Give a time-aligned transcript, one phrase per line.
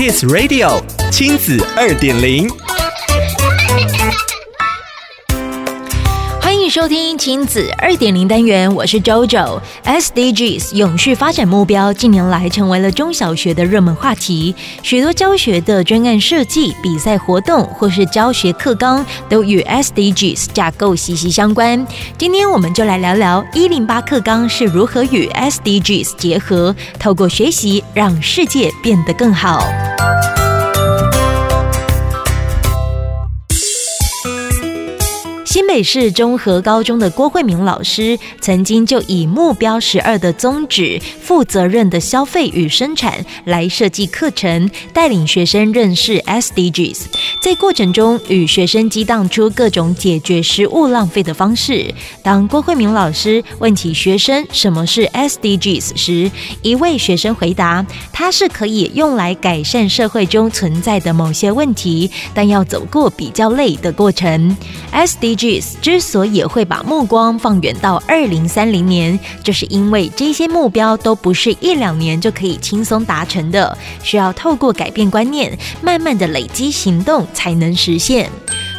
[0.00, 2.48] Kiss Radio 亲子二点零。
[6.70, 9.60] 收听亲子二点零单元，我是 JoJo。
[9.84, 21.84] SDGs 永续发展目标近年来成为了中小学的热门话题，许多教学的专案设计、比赛活动或是教学课纲都与 SDGs 架构息息相关。
[22.16, 29.64] 今天我们就来聊聊一零八课纲是如何与 SDGs 结合，透过学习让世界变得更好。
[35.72, 47.02] 北市中和高中的郭慧明老师，曾经就以目标十二的宗旨、负责任的消费与生产来设计课程，带领学生认识 SDGs。
[47.40, 51.94] 在过程中，与学生激荡出各种解决食物浪费的方式。
[52.20, 56.28] 当郭慧明老师问起学生什么是 SDGs 时，
[56.62, 64.56] 一位学生回答：“它是可以用来改善社会中存在的某些问题，但要走过比较累的过程。
[64.92, 65.59] ”SDGs。
[65.80, 78.30] 之所以会把目光放远到二零三零年，就是因为这些目标都不是一两年就可以轻松达成的，需要透过改变观念，慢慢的累积行动才能实现。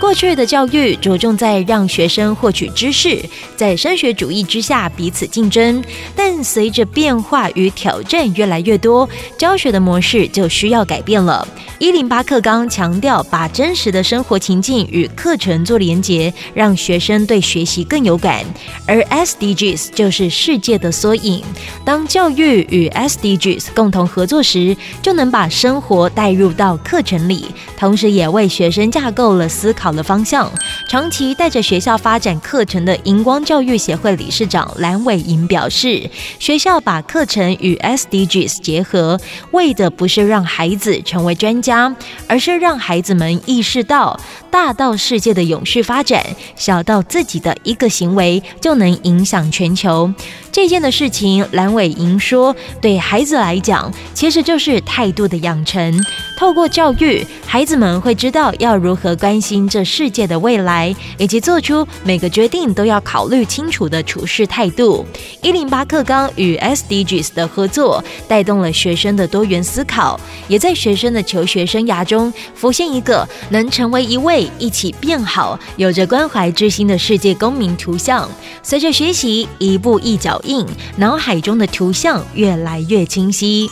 [0.00, 3.20] 过去的教育着重在让学生获取知识，
[3.56, 5.82] 在升学主义之下彼此竞争。
[6.14, 11.46] 但随着变化与挑战越来越多，教学的模式就需要改变了。
[11.80, 18.44] 一零八课纲强调把真实的生活情境与课程做连结，让学生对学习更有感。
[18.86, 21.42] 而 SDGs 就是世界的缩影。
[21.84, 29.87] 当教育与 SDGs 共同合作时，就能把生活带入到课程里，同时也为学生架构了思考。
[29.88, 30.52] 好的方向，
[30.86, 39.18] 长期带着学校发展课程的荧光教育协会理事长蓝伟莹表示，学校把课程与 SDGs 结合，
[39.52, 41.96] 为的不是让孩子成为专家，
[42.28, 46.22] 而是让孩子们意识到，大到世界的永续发展，
[46.54, 50.12] 小到自己的一个行为就能影响全球。
[50.52, 56.04] 这件的事情，蓝伟莹说，对孩子来讲，其实就是态度的养成。
[56.38, 65.04] 透过教育，孩子们会知道要如何关心这世界的未来，以及做出每个决定都要考虑清楚的处事态度。
[65.42, 78.30] 一零八课纲与 SDGs 的合作，带动了学生的多元思考，也在学生的求学生涯中浮现一个能成为一位一起变好、有着关怀之心的世界公民图像。
[78.62, 80.64] 随着学习一步一脚印，
[80.98, 83.68] 脑海中的图像越来越清晰。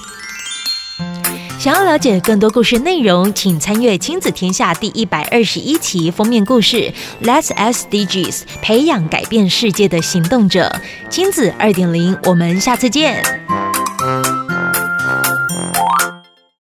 [1.59, 6.93] 想要了解更多故事内容，请参阅《亲子天下》第一百二十一期封面故事。
[7.23, 10.71] Let's SDGs，培养改变世界的行动者。
[11.09, 13.23] 亲子二点零，我们下次见。